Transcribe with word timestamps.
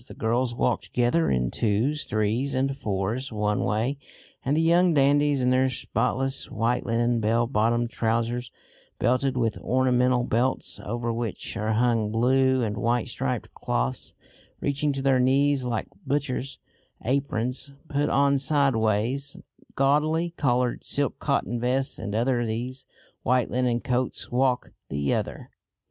The 0.07 0.15
girls 0.15 0.55
walk 0.55 0.81
together 0.81 1.29
in 1.29 1.51
twos, 1.51 2.05
threes 2.05 2.55
and 2.55 2.75
fours 2.75 3.31
one 3.31 3.63
way, 3.63 3.99
and 4.43 4.57
the 4.57 4.61
young 4.63 4.95
dandies, 4.95 5.41
in 5.41 5.51
their 5.51 5.69
spotless 5.69 6.49
white 6.49 6.87
linen 6.87 7.19
bell 7.19 7.45
bottomed 7.45 7.91
trousers, 7.91 8.49
belted 8.97 9.37
with 9.37 9.59
ornamental 9.59 10.23
belts, 10.23 10.79
over 10.83 11.13
which 11.13 11.55
are 11.55 11.73
hung 11.73 12.09
blue 12.11 12.63
and 12.63 12.77
white 12.77 13.09
striped 13.09 13.53
cloths 13.53 14.15
reaching 14.59 14.91
to 14.91 15.03
their 15.03 15.19
knees 15.19 15.65
like 15.65 15.85
butchers' 16.03 16.57
aprons 17.05 17.75
put 17.87 18.09
on 18.09 18.39
sideways, 18.39 19.37
gaudily 19.75 20.31
coloured 20.31 20.83
silk 20.83 21.19
cotton 21.19 21.59
vests 21.59 21.99
and 21.99 22.15
over 22.15 22.43
these 22.43 22.85
white 23.21 23.51
linen 23.51 23.79
coats, 23.79 24.31
walk 24.31 24.71
the 24.89 25.13
other. 25.13 25.51